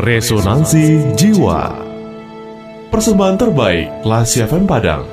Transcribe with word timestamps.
Resonansi 0.00 1.12
Jiwa. 1.12 1.76
Persembahan 2.88 3.36
terbaik 3.36 4.00
Lasi 4.00 4.40
FM 4.40 4.64
Padang. 4.64 5.04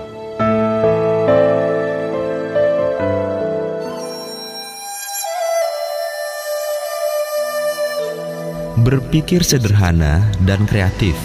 Berpikir 8.79 9.44
sederhana 9.44 10.23
dan 10.47 10.63
kreatif 10.63 11.19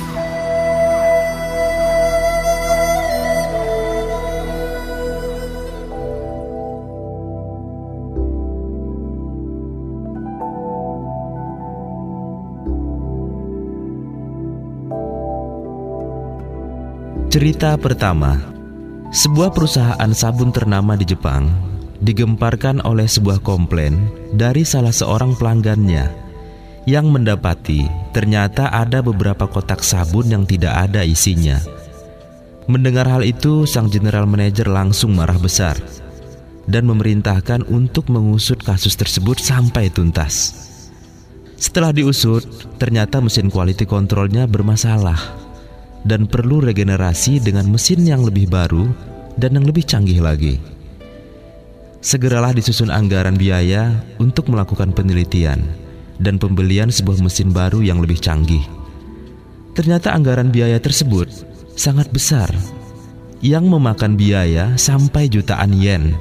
Cerita 17.32 17.80
pertama 17.80 18.36
Sebuah 19.08 19.56
perusahaan 19.56 20.12
sabun 20.12 20.52
ternama 20.52 21.00
di 21.00 21.08
Jepang 21.08 21.48
digemparkan 22.04 22.84
oleh 22.84 23.08
sebuah 23.08 23.40
komplain 23.40 23.96
dari 24.36 24.68
salah 24.68 24.92
seorang 24.92 25.32
pelanggannya 25.40 26.12
yang 26.84 27.08
mendapati 27.08 27.88
ternyata 28.12 28.68
ada 28.68 29.00
beberapa 29.00 29.48
kotak 29.48 29.80
sabun 29.80 30.28
yang 30.28 30.44
tidak 30.44 30.76
ada 30.76 31.08
isinya. 31.08 31.56
Mendengar 32.68 33.08
hal 33.08 33.24
itu, 33.24 33.64
sang 33.64 33.88
general 33.88 34.28
manager 34.28 34.68
langsung 34.68 35.16
marah 35.16 35.40
besar 35.40 35.80
dan 36.68 36.84
memerintahkan 36.84 37.64
untuk 37.72 38.12
mengusut 38.12 38.60
kasus 38.60 38.92
tersebut 38.92 39.40
sampai 39.40 39.88
tuntas. 39.88 40.68
Setelah 41.56 41.96
diusut, 41.96 42.44
ternyata 42.76 43.24
mesin 43.24 43.48
quality 43.48 43.88
controlnya 43.88 44.44
bermasalah 44.44 45.41
dan 46.02 46.26
perlu 46.26 46.62
regenerasi 46.62 47.38
dengan 47.38 47.70
mesin 47.70 48.02
yang 48.02 48.22
lebih 48.26 48.50
baru 48.50 48.90
dan 49.38 49.54
yang 49.58 49.66
lebih 49.66 49.86
canggih 49.86 50.18
lagi. 50.18 50.58
Segeralah 52.02 52.50
disusun 52.50 52.90
anggaran 52.90 53.38
biaya 53.38 54.02
untuk 54.18 54.50
melakukan 54.50 54.90
penelitian 54.90 55.62
dan 56.18 56.38
pembelian 56.38 56.90
sebuah 56.90 57.22
mesin 57.22 57.54
baru 57.54 57.78
yang 57.78 58.02
lebih 58.02 58.18
canggih. 58.18 58.62
Ternyata 59.78 60.10
anggaran 60.10 60.50
biaya 60.50 60.82
tersebut 60.82 61.30
sangat 61.78 62.10
besar, 62.10 62.50
yang 63.42 63.66
memakan 63.66 64.18
biaya 64.18 64.74
sampai 64.78 65.26
jutaan 65.30 65.74
yen. 65.74 66.14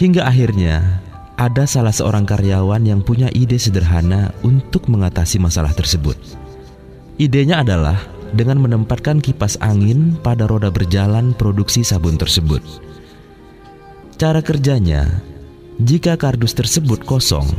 Hingga 0.00 0.24
akhirnya 0.24 1.04
ada 1.38 1.64
salah 1.64 1.94
seorang 1.94 2.26
karyawan 2.26 2.82
yang 2.82 3.00
punya 3.04 3.30
ide 3.30 3.60
sederhana 3.60 4.30
untuk 4.42 4.86
mengatasi 4.90 5.38
masalah 5.38 5.70
tersebut. 5.76 6.16
Idenya 7.18 7.66
adalah 7.66 7.98
dengan 8.30 8.62
menempatkan 8.62 9.18
kipas 9.18 9.58
angin 9.58 10.14
pada 10.22 10.46
roda 10.46 10.70
berjalan 10.70 11.34
produksi 11.34 11.82
sabun 11.82 12.14
tersebut. 12.14 12.62
Cara 14.14 14.38
kerjanya, 14.38 15.18
jika 15.82 16.14
kardus 16.14 16.54
tersebut 16.54 17.02
kosong, 17.02 17.50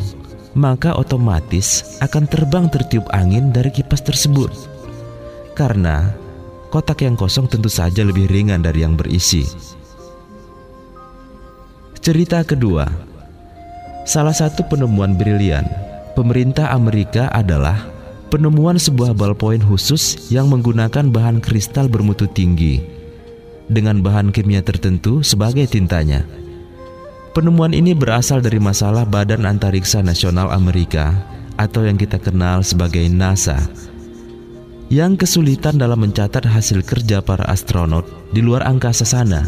maka 0.55 0.95
otomatis 0.95 1.99
akan 1.99 2.23
terbang 2.31 2.71
tertiup 2.71 3.03
angin 3.11 3.51
dari 3.51 3.67
kipas 3.67 3.99
tersebut. 3.99 4.47
Karena 5.59 6.07
kotak 6.71 7.03
yang 7.03 7.19
kosong 7.19 7.51
tentu 7.51 7.67
saja 7.67 8.07
lebih 8.07 8.31
ringan 8.31 8.63
dari 8.63 8.87
yang 8.87 8.95
berisi. 8.95 9.43
Cerita 11.99 12.47
kedua, 12.47 12.87
salah 14.07 14.31
satu 14.31 14.63
penemuan 14.71 15.19
brilian 15.19 15.67
pemerintah 16.15 16.71
Amerika 16.71 17.27
adalah 17.35 17.98
penemuan 18.29 18.77
sebuah 18.77 19.17
ballpoint 19.17 19.65
khusus 19.65 20.29
yang 20.29 20.47
menggunakan 20.53 21.09
bahan 21.09 21.41
kristal 21.41 21.89
bermutu 21.89 22.29
tinggi 22.29 22.79
dengan 23.69 24.05
bahan 24.05 24.29
kimia 24.29 24.61
tertentu 24.61 25.25
sebagai 25.25 25.65
tintanya. 25.65 26.25
Penemuan 27.33 27.73
ini 27.73 27.93
berasal 27.93 28.41
dari 28.41 28.57
masalah 28.57 29.05
Badan 29.05 29.45
Antariksa 29.45 30.01
Nasional 30.01 30.49
Amerika 30.49 31.13
atau 31.57 31.85
yang 31.85 31.97
kita 31.97 32.17
kenal 32.17 32.65
sebagai 32.65 33.05
NASA 33.09 33.57
yang 34.89 35.13
kesulitan 35.13 35.77
dalam 35.77 36.01
mencatat 36.01 36.41
hasil 36.49 36.81
kerja 36.81 37.21
para 37.21 37.45
astronot 37.45 38.05
di 38.33 38.41
luar 38.41 38.65
angkasa 38.65 39.05
sana. 39.05 39.45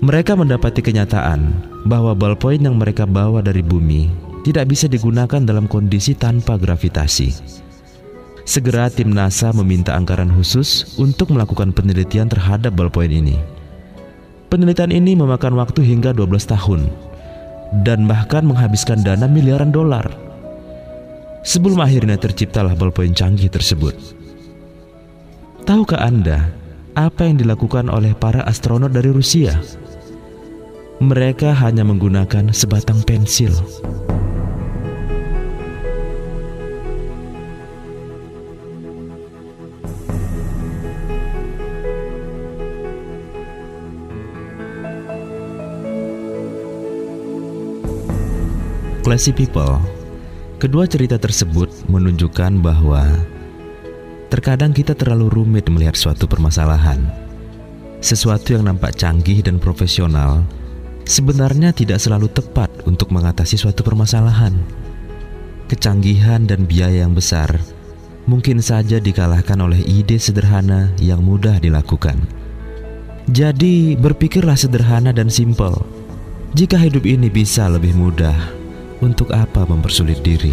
Mereka 0.00 0.34
mendapati 0.34 0.80
kenyataan 0.80 1.52
bahwa 1.84 2.16
ballpoint 2.16 2.64
yang 2.64 2.80
mereka 2.80 3.04
bawa 3.04 3.44
dari 3.44 3.60
bumi 3.60 4.08
tidak 4.42 4.74
bisa 4.74 4.90
digunakan 4.90 5.38
dalam 5.38 5.70
kondisi 5.70 6.18
tanpa 6.18 6.58
gravitasi. 6.58 7.62
Segera 8.42 8.90
tim 8.90 9.14
NASA 9.14 9.54
meminta 9.54 9.94
anggaran 9.94 10.26
khusus 10.34 10.98
untuk 10.98 11.30
melakukan 11.30 11.70
penelitian 11.70 12.26
terhadap 12.26 12.74
ballpoint 12.74 13.14
ini. 13.14 13.38
Penelitian 14.50 14.90
ini 14.90 15.14
memakan 15.14 15.54
waktu 15.56 15.86
hingga 15.86 16.10
12 16.10 16.50
tahun 16.50 16.90
dan 17.86 18.04
bahkan 18.04 18.44
menghabiskan 18.44 19.00
dana 19.00 19.30
miliaran 19.30 19.70
dolar. 19.70 20.04
Sebelum 21.46 21.80
akhirnya 21.80 22.18
terciptalah 22.18 22.74
ballpoint 22.74 23.14
canggih 23.14 23.48
tersebut. 23.48 23.94
Tahukah 25.62 26.02
Anda 26.02 26.50
apa 26.98 27.24
yang 27.24 27.40
dilakukan 27.40 27.88
oleh 27.88 28.12
para 28.12 28.42
astronot 28.44 28.90
dari 28.90 29.08
Rusia? 29.14 29.54
Mereka 31.02 31.54
hanya 31.62 31.82
menggunakan 31.82 32.50
sebatang 32.50 33.02
pensil. 33.06 33.54
Classy 49.02 49.34
People, 49.34 49.82
kedua 50.62 50.86
cerita 50.86 51.18
tersebut 51.18 51.68
menunjukkan 51.90 52.62
bahwa 52.62 53.02
terkadang 54.30 54.70
kita 54.70 54.94
terlalu 54.94 55.26
rumit 55.28 55.66
melihat 55.66 55.98
suatu 55.98 56.30
permasalahan. 56.30 57.02
Sesuatu 57.98 58.54
yang 58.54 58.70
nampak 58.70 58.94
canggih 58.94 59.42
dan 59.42 59.58
profesional 59.58 60.46
sebenarnya 61.02 61.74
tidak 61.74 61.98
selalu 61.98 62.30
tepat 62.30 62.70
untuk 62.86 63.10
mengatasi 63.10 63.58
suatu 63.58 63.82
permasalahan. 63.82 64.54
Kecanggihan 65.66 66.46
dan 66.46 66.64
biaya 66.64 67.02
yang 67.02 67.12
besar 67.12 67.58
mungkin 68.26 68.62
saja 68.62 69.02
dikalahkan 69.02 69.58
oleh 69.58 69.82
ide 69.82 70.18
sederhana 70.18 70.90
yang 71.02 71.22
mudah 71.22 71.58
dilakukan. 71.58 72.18
Jadi, 73.30 73.94
berpikirlah 73.94 74.58
sederhana 74.58 75.14
dan 75.14 75.30
simpel. 75.30 75.86
Jika 76.52 76.76
hidup 76.76 77.06
ini 77.06 77.30
bisa 77.32 77.70
lebih 77.70 77.94
mudah, 77.94 78.36
untuk 79.00 79.30
apa 79.30 79.64
mempersulit 79.64 80.20
diri? 80.20 80.52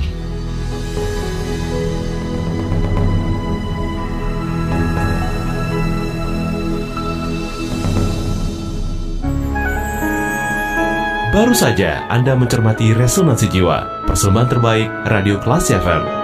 Baru 11.30 11.54
saja 11.54 12.10
Anda 12.10 12.34
mencermati 12.34 12.92
Resonansi 12.92 13.48
Jiwa, 13.54 14.04
persembahan 14.10 14.50
terbaik 14.50 14.90
Radio 15.08 15.38
Kelas 15.40 15.72
FM. 15.72 16.19